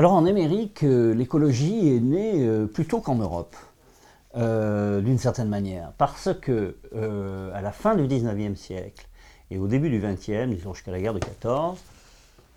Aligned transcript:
Alors 0.00 0.14
en 0.14 0.24
Amérique, 0.24 0.80
l'écologie 0.80 1.94
est 1.94 2.00
née 2.00 2.48
plutôt 2.72 3.00
qu'en 3.00 3.16
Europe. 3.16 3.54
d'une 4.34 5.18
certaine 5.18 5.50
manière, 5.50 5.92
parce 5.98 6.30
que 6.40 6.74
à 7.54 7.60
la 7.60 7.70
fin 7.70 7.94
du 7.94 8.04
19e 8.04 8.54
siècle 8.54 9.06
et 9.50 9.58
au 9.58 9.68
début 9.68 9.90
du 9.90 10.00
20e, 10.00 10.54
disons 10.54 10.72
jusqu'à 10.72 10.90
la 10.90 11.02
guerre 11.02 11.12
de 11.12 11.18
14, 11.18 11.78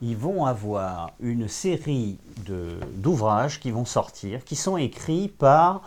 ils 0.02 0.16
vont 0.16 0.46
avoir 0.46 1.12
une 1.20 1.50
série 1.50 2.18
d'ouvrages 2.96 3.60
qui 3.60 3.72
vont 3.72 3.84
sortir, 3.84 4.46
qui 4.46 4.56
sont 4.56 4.78
écrits 4.78 5.28
par 5.28 5.82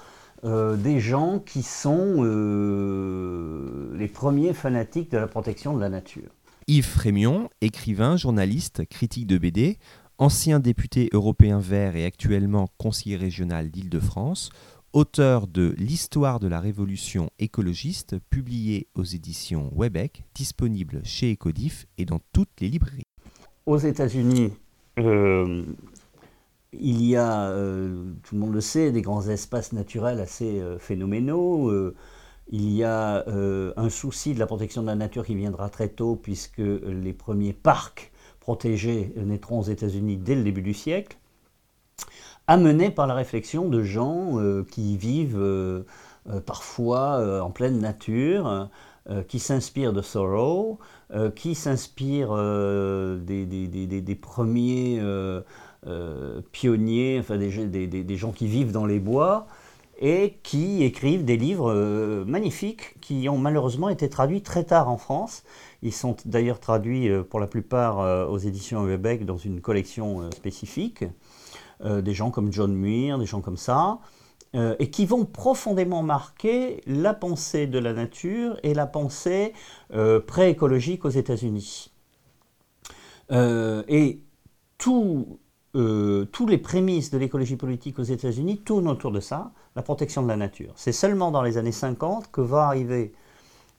euh, 0.44 0.76
des 0.76 1.00
gens 1.00 1.38
qui 1.38 1.62
sont 1.62 2.16
euh, 2.18 3.96
les 3.96 4.08
premiers 4.08 4.52
fanatiques 4.52 5.10
de 5.10 5.16
la 5.16 5.26
protection 5.26 5.74
de 5.74 5.80
la 5.80 5.88
nature. 5.88 6.28
Yves 6.68 6.84
Frémion, 6.84 7.48
écrivain, 7.62 8.18
journaliste, 8.18 8.86
critique 8.88 9.26
de 9.26 9.38
BD, 9.38 9.78
ancien 10.18 10.60
député 10.60 11.08
européen 11.12 11.58
vert 11.58 11.96
et 11.96 12.04
actuellement 12.04 12.68
conseiller 12.78 13.16
régional 13.16 13.70
d'Île-de-France, 13.70 14.50
auteur 14.92 15.46
de 15.46 15.74
L'histoire 15.76 16.40
de 16.40 16.48
la 16.48 16.58
révolution 16.58 17.30
écologiste, 17.38 18.16
publié 18.30 18.88
aux 18.94 19.04
éditions 19.04 19.70
Webec, 19.76 20.24
disponible 20.34 21.02
chez 21.04 21.32
Ecodif 21.32 21.86
et 21.98 22.06
dans 22.06 22.20
toutes 22.32 22.60
les 22.60 22.68
librairies. 22.68 23.06
Aux 23.66 23.78
États-Unis, 23.78 24.52
euh, 24.98 25.64
il 26.72 27.02
y 27.04 27.16
a, 27.16 27.50
euh, 27.50 28.04
tout 28.22 28.36
le 28.36 28.40
monde 28.40 28.54
le 28.54 28.60
sait, 28.62 28.92
des 28.92 29.02
grands 29.02 29.28
espaces 29.28 29.72
naturels 29.72 30.20
assez 30.20 30.60
euh, 30.60 30.78
phénoménaux. 30.78 31.92
Il 32.48 32.70
y 32.70 32.84
a 32.84 33.24
un 33.26 33.90
souci 33.90 34.32
de 34.32 34.38
la 34.38 34.46
protection 34.46 34.80
de 34.80 34.86
la 34.86 34.94
nature 34.94 35.26
qui 35.26 35.34
viendra 35.34 35.68
très 35.68 35.88
tôt, 35.88 36.14
puisque 36.14 36.58
les 36.58 37.12
premiers 37.12 37.52
parcs 37.52 38.12
protégés 38.46 39.12
naîtront 39.16 39.58
aux 39.58 39.64
États-Unis 39.64 40.18
dès 40.18 40.36
le 40.36 40.44
début 40.44 40.62
du 40.62 40.72
siècle, 40.72 41.16
amenés 42.46 42.90
par 42.90 43.08
la 43.08 43.14
réflexion 43.14 43.68
de 43.68 43.82
gens 43.82 44.38
qui 44.70 44.96
vivent 44.96 45.84
parfois 46.46 47.42
en 47.42 47.50
pleine 47.50 47.80
nature, 47.80 48.68
qui 49.26 49.40
s'inspirent 49.40 49.92
de 49.92 50.00
Thoreau, 50.00 50.78
qui 51.34 51.56
s'inspirent 51.56 52.36
des, 53.26 54.18
premiers 54.22 55.00
euh, 55.86 56.40
pionniers, 56.50 57.22
des, 57.28 58.16
gens 58.16 58.32
qui 58.32 58.48
vivent 58.48 58.72
dans 58.72 58.86
les 58.86 58.98
bois 58.98 59.46
et 60.00 60.38
qui 60.42 60.82
écrivent 60.82 61.24
des 61.24 61.36
livres 61.36 61.72
euh, 61.72 62.24
magnifiques 62.24 62.96
qui 63.00 63.28
ont 63.28 63.38
malheureusement 63.38 63.88
été 63.88 64.08
traduits 64.08 64.42
très 64.42 64.64
tard 64.64 64.88
en 64.88 64.96
France. 64.96 65.44
Ils 65.86 65.92
sont 65.92 66.16
d'ailleurs 66.24 66.60
traduits 66.60 67.08
euh, 67.08 67.22
pour 67.22 67.40
la 67.40 67.46
plupart 67.46 68.30
aux 68.30 68.38
éditions 68.38 68.84
Webec 68.84 69.24
dans 69.24 69.38
une 69.38 69.60
collection 69.60 70.30
spécifique. 70.30 71.04
des 71.84 72.14
gens 72.14 72.30
comme 72.30 72.52
John 72.52 72.74
Muir, 72.74 73.18
des 73.18 73.26
gens 73.26 73.40
comme 73.40 73.56
ça, 73.56 73.98
et 74.54 74.90
qui 74.90 75.04
vont 75.04 75.26
profondément 75.26 76.02
marquer 76.02 76.80
la 76.86 77.12
pensée 77.12 77.66
de 77.66 77.78
la 77.78 77.92
nature 77.92 78.58
et 78.62 78.72
la 78.72 78.86
pensée 78.86 79.52
préécologique 80.26 81.04
aux 81.04 81.10
États-Unis. 81.10 81.92
et 83.30 84.20
tout 84.78 85.38
euh, 85.76 86.24
tous 86.32 86.46
les 86.46 86.56
prémices 86.56 87.10
de 87.10 87.18
l'écologie 87.18 87.56
politique 87.56 87.98
aux 87.98 88.04
États-Unis 88.04 88.58
tournent 88.58 88.88
autour 88.88 89.12
de 89.12 89.20
ça, 89.20 89.52
la 89.74 89.82
protection 89.82 90.22
de 90.22 90.28
la 90.28 90.36
nature. 90.36 90.72
C'est 90.74 90.92
seulement 90.92 91.30
dans 91.30 91.42
les 91.42 91.58
années 91.58 91.72
50 91.72 92.30
que 92.30 92.40
va 92.40 92.66
arriver 92.66 93.12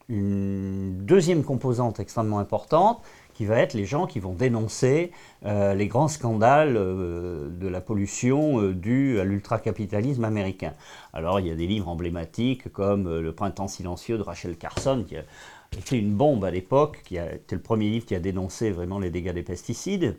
une 0.09 0.97
deuxième 1.05 1.43
composante 1.43 1.99
extrêmement 1.99 2.39
importante, 2.39 3.01
qui 3.33 3.45
va 3.45 3.59
être 3.59 3.73
les 3.73 3.85
gens 3.85 4.07
qui 4.07 4.19
vont 4.19 4.33
dénoncer 4.33 5.11
euh, 5.45 5.75
les 5.75 5.87
grands 5.87 6.07
scandales 6.07 6.75
euh, 6.75 7.49
de 7.49 7.67
la 7.67 7.81
pollution 7.81 8.71
due 8.71 9.19
à 9.19 9.23
l'ultracapitalisme 9.23 10.23
américain. 10.23 10.73
Alors 11.13 11.39
il 11.39 11.47
y 11.47 11.51
a 11.51 11.55
des 11.55 11.67
livres 11.67 11.87
emblématiques 11.87 12.71
comme 12.73 13.19
Le 13.19 13.31
printemps 13.31 13.67
silencieux 13.67 14.17
de 14.17 14.23
Rachel 14.23 14.57
Carson, 14.57 15.05
écrit 15.75 15.99
une 15.99 16.13
bombe 16.13 16.45
à 16.45 16.51
l'époque, 16.51 17.01
qui 17.05 17.17
a 17.17 17.27
le 17.51 17.59
premier 17.59 17.89
livre 17.89 18.05
qui 18.05 18.15
a 18.15 18.19
dénoncé 18.19 18.71
vraiment 18.71 18.99
les 18.99 19.09
dégâts 19.09 19.33
des 19.33 19.43
pesticides. 19.43 20.15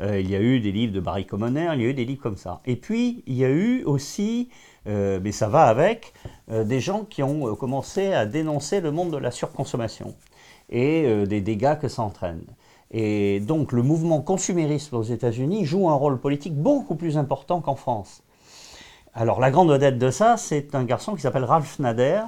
Euh, 0.00 0.20
il 0.20 0.30
y 0.30 0.36
a 0.36 0.40
eu 0.40 0.60
des 0.60 0.72
livres 0.72 0.92
de 0.92 1.00
Barry 1.00 1.26
Commoner, 1.26 1.70
il 1.74 1.82
y 1.82 1.84
a 1.84 1.88
eu 1.88 1.94
des 1.94 2.04
livres 2.04 2.22
comme 2.22 2.36
ça. 2.36 2.60
Et 2.66 2.76
puis, 2.76 3.22
il 3.26 3.34
y 3.34 3.44
a 3.44 3.50
eu 3.50 3.84
aussi, 3.84 4.48
euh, 4.86 5.20
mais 5.22 5.32
ça 5.32 5.48
va 5.48 5.64
avec, 5.64 6.12
euh, 6.50 6.64
des 6.64 6.80
gens 6.80 7.04
qui 7.04 7.22
ont 7.22 7.54
commencé 7.54 8.12
à 8.12 8.26
dénoncer 8.26 8.80
le 8.80 8.90
monde 8.90 9.10
de 9.10 9.16
la 9.16 9.30
surconsommation 9.30 10.14
et 10.72 11.26
des 11.26 11.40
dégâts 11.40 11.76
que 11.80 11.88
ça 11.88 12.02
entraîne. 12.02 12.44
Et 12.92 13.40
donc, 13.40 13.72
le 13.72 13.82
mouvement 13.82 14.20
consumériste 14.20 14.92
aux 14.92 15.02
États-Unis 15.02 15.64
joue 15.64 15.88
un 15.88 15.94
rôle 15.94 16.20
politique 16.20 16.54
beaucoup 16.54 16.94
plus 16.94 17.18
important 17.18 17.60
qu'en 17.60 17.74
France. 17.74 18.22
Alors, 19.12 19.40
la 19.40 19.50
grande 19.50 19.70
vedette 19.70 19.98
de 19.98 20.10
ça, 20.10 20.36
c'est 20.36 20.76
un 20.76 20.84
garçon 20.84 21.16
qui 21.16 21.22
s'appelle 21.22 21.42
Ralph 21.42 21.80
Nader, 21.80 22.22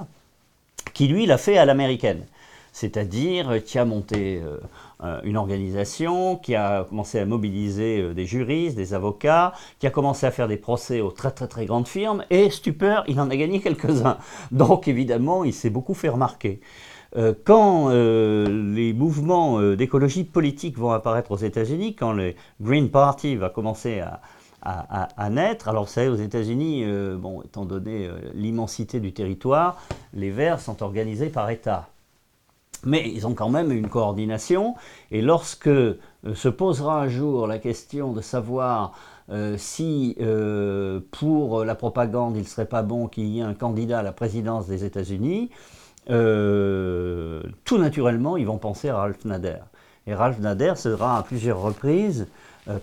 qui 0.92 1.06
lui 1.06 1.24
l'a 1.26 1.38
fait 1.38 1.56
à 1.56 1.64
l'américaine 1.64 2.24
c'est-à-dire 2.72 3.62
qui 3.64 3.78
a 3.78 3.84
monté 3.84 4.40
euh, 4.42 4.56
euh, 5.04 5.20
une 5.24 5.36
organisation, 5.36 6.36
qui 6.36 6.54
a 6.54 6.84
commencé 6.84 7.18
à 7.18 7.26
mobiliser 7.26 8.00
euh, 8.00 8.14
des 8.14 8.24
juristes, 8.24 8.76
des 8.76 8.94
avocats, 8.94 9.52
qui 9.78 9.86
a 9.86 9.90
commencé 9.90 10.26
à 10.26 10.30
faire 10.30 10.48
des 10.48 10.56
procès 10.56 11.02
aux 11.02 11.10
très 11.10 11.30
très 11.30 11.46
très 11.46 11.66
grandes 11.66 11.86
firmes, 11.86 12.24
et 12.30 12.48
stupeur, 12.48 13.04
il 13.08 13.20
en 13.20 13.30
a 13.30 13.36
gagné 13.36 13.60
quelques-uns. 13.60 14.16
Donc 14.50 14.88
évidemment, 14.88 15.44
il 15.44 15.52
s'est 15.52 15.70
beaucoup 15.70 15.94
fait 15.94 16.08
remarquer. 16.08 16.60
quand 17.44 17.90
les 17.90 18.94
mouvements 18.94 19.60
d'écologie 19.74 20.24
politique 20.24 20.78
vont 20.78 20.92
apparaître 20.92 21.30
aux 21.32 21.36
États-Unis, 21.36 21.94
quand 21.94 22.12
le 22.12 22.34
Green 22.60 22.88
Party 22.88 23.36
va 23.36 23.50
commencer 23.50 24.02
à, 24.62 25.30
naître. 25.30 25.68
Alors, 25.68 25.84
vous 25.84 25.90
savez, 25.90 26.08
aux 26.08 26.14
États-Unis, 26.14 26.86
étant 27.44 27.66
donné 27.66 28.08
l'immensité 28.32 28.98
du 28.98 29.12
territoire, 29.12 29.76
les 30.14 30.30
Verts 30.30 30.60
sont 30.60 30.82
organisés 30.82 31.28
par 31.28 31.50
État 31.50 31.92
mais 32.84 33.10
ils 33.10 33.26
ont 33.26 33.34
quand 33.34 33.48
même 33.48 33.70
une 33.72 33.88
coordination. 33.88 34.74
Et 35.10 35.22
lorsque 35.22 35.68
euh, 35.68 35.98
se 36.34 36.48
posera 36.48 37.02
un 37.02 37.08
jour 37.08 37.46
la 37.46 37.58
question 37.58 38.12
de 38.12 38.20
savoir 38.20 38.92
euh, 39.30 39.56
si 39.56 40.16
euh, 40.20 41.00
pour 41.10 41.64
la 41.64 41.74
propagande 41.74 42.36
il 42.36 42.42
ne 42.42 42.46
serait 42.46 42.66
pas 42.66 42.82
bon 42.82 43.06
qu'il 43.06 43.26
y 43.26 43.38
ait 43.38 43.42
un 43.42 43.54
candidat 43.54 44.00
à 44.00 44.02
la 44.02 44.12
présidence 44.12 44.66
des 44.66 44.84
États-Unis, 44.84 45.50
tout 46.06 47.78
naturellement 47.78 48.36
ils 48.36 48.46
vont 48.46 48.58
penser 48.58 48.88
à 48.88 48.96
Ralph 48.96 49.24
Nader. 49.24 49.60
Et 50.08 50.14
Ralph 50.14 50.40
Nader 50.40 50.74
sera 50.76 51.18
à 51.18 51.22
plusieurs 51.22 51.60
reprises 51.60 52.26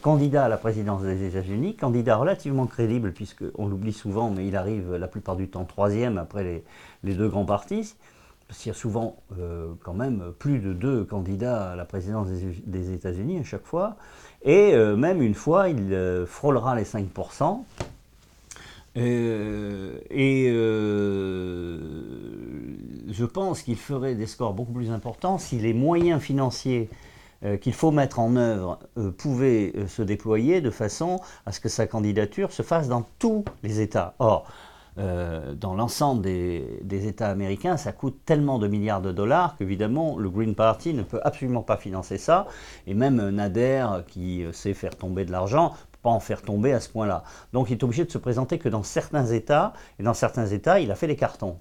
candidat 0.02 0.46
à 0.46 0.50
la 0.50 0.58
présidence 0.58 1.02
des 1.04 1.26
États-Unis, 1.26 1.76
candidat 1.76 2.18
relativement 2.18 2.66
crédible, 2.66 3.14
puisqu'on 3.14 3.68
l'oublie 3.68 3.94
souvent, 3.94 4.30
mais 4.30 4.46
il 4.48 4.56
arrive 4.56 4.96
la 4.96 5.08
plupart 5.08 5.36
du 5.36 5.48
temps 5.50 5.64
troisième 5.64 6.18
après 6.18 6.64
les, 7.04 7.14
deux 7.14 7.30
grands 7.30 7.46
partis 7.46 7.96
y 8.66 8.70
a 8.70 8.74
souvent 8.74 9.18
euh, 9.38 9.74
quand 9.84 9.94
même 9.94 10.34
plus 10.38 10.60
de 10.60 10.74
deux 10.74 11.04
candidats 11.04 11.72
à 11.72 11.76
la 11.76 11.86
présidence 11.86 12.28
des, 12.66 12.94
États-Unis 12.94 13.40
à 13.40 13.44
chaque 13.44 13.66
fois, 13.66 13.96
et 14.44 14.74
euh, 14.74 14.96
même 14.96 15.22
une 15.22 15.36
fois, 15.36 15.70
il 15.70 15.94
euh, 15.94 16.26
frôlera 16.26 16.76
les 16.76 16.84
5%. 16.84 17.64
et 18.96 20.52
je 23.12 23.26
pense 23.26 23.62
qu'il 23.62 23.78
ferait 23.78 24.16
des 24.16 24.26
scores 24.28 24.54
beaucoup 24.54 24.74
plus 24.74 24.92
importants 24.92 25.38
si 25.38 25.58
les 25.60 25.74
moyens 25.74 26.22
financiers 26.22 26.90
qu'il 27.62 27.74
faut 27.74 27.92
mettre 27.92 28.20
en 28.20 28.36
œuvre 28.36 28.80
pouvaient 29.18 29.74
se 29.88 30.02
déployer 30.02 30.60
de 30.60 30.72
façon 30.72 31.22
à 31.46 31.54
ce 31.54 31.62
que 31.62 31.70
sa 31.70 31.88
candidature 31.88 32.52
se 32.52 32.64
fasse 32.64 32.90
dans 32.90 33.06
tous 33.20 33.46
les 33.64 33.80
États. 33.80 34.16
Or, 34.20 34.46
euh, 34.98 35.54
dans 35.54 35.74
l'ensemble 35.76 36.22
des, 36.22 37.08
États 37.08 37.30
américains, 37.30 37.78
ça 37.78 37.92
coûte 37.92 38.20
tellement 38.26 38.60
de 38.60 38.68
milliards 38.68 39.02
de 39.02 39.12
dollars 39.12 39.56
qu'évidemment, 39.58 40.18
le 40.18 40.30
Green 40.30 40.56
Party 40.56 40.94
ne 40.94 41.04
peut 41.04 41.20
absolument 41.24 41.62
pas 41.62 41.78
financer 41.78 42.18
ça. 42.18 42.48
Et 42.88 42.94
même 42.94 43.30
Nader, 43.30 43.86
qui 44.08 44.44
sait 44.52 44.74
faire 44.74 44.96
tomber 44.96 45.26
de 45.26 45.32
l'argent, 45.32 45.70
ne 45.70 45.70
peut 45.70 46.00
pas 46.04 46.10
en 46.10 46.20
faire 46.20 46.42
tomber 46.42 46.74
à 46.74 46.80
ce 46.80 46.90
point-là. 46.90 47.24
Donc 47.54 47.70
il 47.70 47.74
est 47.74 47.84
obligé 47.84 48.04
de 48.06 48.12
se 48.12 48.18
présenter 48.18 48.58
que 48.58 48.70
dans 48.70 48.84
certains 48.84 49.26
États, 49.26 49.74
et 50.00 50.04
dans 50.04 50.14
certains 50.14 50.48
États, 50.48 50.80
il 50.80 50.92
a 50.92 50.96
fait 50.96 51.08
des 51.08 51.16
cartons. 51.16 51.58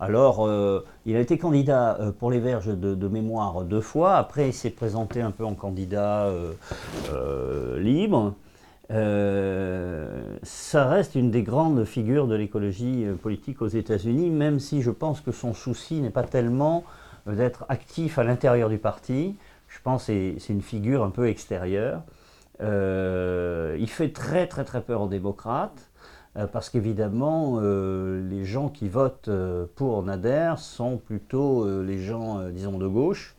Alors, 0.00 0.46
euh, 0.46 0.84
il 1.04 1.14
a 1.14 1.20
été 1.20 1.36
candidat 1.36 1.98
euh, 2.00 2.10
pour 2.10 2.30
les 2.30 2.40
Verges 2.40 2.68
de, 2.68 3.08
mémoire 3.08 3.64
deux 3.64 3.82
fois. 3.82 4.16
Après, 4.16 4.48
il 4.48 4.54
s'est 4.54 4.70
présenté 4.70 5.20
un 5.20 5.30
peu 5.30 5.44
en 5.44 5.54
candidat 5.54 6.32
libre. 7.76 8.34
Euh, 8.90 10.36
ça 10.42 10.88
reste 10.88 11.14
une 11.14 11.30
des 11.30 11.44
grandes 11.44 11.84
figures 11.84 12.26
de 12.26 12.34
l'écologie 12.34 13.04
euh, 13.04 13.14
politique 13.14 13.62
aux 13.62 13.68
États-Unis, 13.68 14.30
même 14.30 14.58
si 14.58 14.82
je 14.82 14.90
pense 14.90 15.20
que 15.20 15.30
son 15.30 15.54
souci 15.54 16.00
n'est 16.00 16.10
pas 16.10 16.24
tellement 16.24 16.82
euh, 17.28 17.36
d'être 17.36 17.66
actif 17.68 18.18
à 18.18 18.24
l'intérieur 18.24 18.68
du 18.68 18.78
parti. 18.78 19.36
Je 19.68 19.78
pense 19.80 20.06
que 20.06 20.34
c'est 20.38 20.52
une 20.52 20.62
figure 20.62 21.04
un 21.04 21.10
peu 21.10 21.28
extérieure. 21.28 22.02
il 22.60 23.88
fait 23.88 24.12
très 24.12 24.48
très 24.48 24.64
très 24.64 24.80
peur 24.80 25.02
aux 25.02 25.08
démocrates, 25.08 25.90
parce 26.52 26.70
qu'évidemment, 26.70 27.60
les 27.60 28.44
gens 28.44 28.68
qui 28.68 28.88
votent 28.88 29.30
pour 29.76 30.02
Nader 30.02 30.54
sont 30.58 30.96
plutôt 30.96 31.82
les 31.82 31.98
gens, 31.98 32.48
disons, 32.50 32.78
de 32.78 32.88
gauche. 32.88 33.36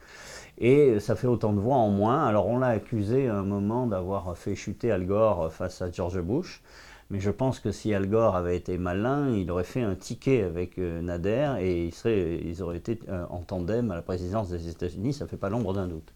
Et 0.57 0.99
ça 0.99 1.15
fait 1.15 1.27
autant 1.27 1.53
de 1.53 1.59
voix 1.59 1.77
en 1.77 1.89
moins. 1.89 2.25
Alors 2.25 2.47
on 2.47 2.59
l'a 2.59 2.67
accusé 2.67 3.27
à 3.27 3.37
un 3.37 3.43
moment 3.43 3.87
d'avoir 3.87 4.37
fait 4.37 4.55
chuter 4.55 4.91
Al 4.91 5.05
Gore 5.05 5.51
face 5.51 5.81
à 5.81 5.91
George 5.91 6.21
Bush. 6.21 6.61
Mais 7.09 7.19
je 7.19 7.29
pense 7.29 7.59
que 7.59 7.71
si 7.71 7.93
Al 7.93 8.07
Gore 8.07 8.37
avait 8.37 8.55
été 8.55 8.77
malin, 8.77 9.35
il 9.35 9.51
aurait 9.51 9.65
fait 9.65 9.81
un 9.81 9.95
ticket 9.95 10.43
avec 10.43 10.77
Nader 10.77 11.55
et 11.59 11.91
ils, 12.05 12.63
auraient 12.63 12.77
été 12.77 12.99
en 13.29 13.39
tandem 13.39 13.91
à 13.91 13.95
la 13.95 14.01
présidence 14.01 14.47
des 14.47 14.69
États-Unis, 14.69 15.11
ça 15.11 15.25
ne 15.25 15.29
fait 15.29 15.35
pas 15.35 15.49
l'ombre 15.49 15.73
d'un 15.73 15.87
doute. 15.87 16.09